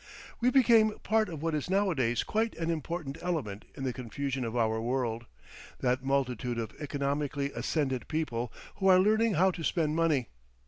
We 0.39 0.49
became 0.49 0.97
part 1.03 1.29
of 1.29 1.43
what 1.43 1.53
is 1.53 1.69
nowadays 1.69 2.23
quite 2.23 2.55
an 2.55 2.71
important 2.71 3.19
element 3.21 3.65
in 3.75 3.83
the 3.83 3.93
confusion 3.93 4.43
of 4.43 4.57
our 4.57 4.81
world, 4.81 5.27
that 5.79 6.03
multitude 6.03 6.57
of 6.57 6.73
economically 6.81 7.51
ascendant 7.51 8.07
people 8.07 8.51
who 8.77 8.87
are 8.87 8.97
learning 8.99 9.35
how 9.35 9.51
to 9.51 9.63
spend 9.63 9.95
money. 9.95 10.29